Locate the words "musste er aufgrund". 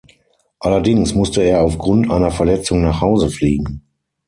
1.13-2.09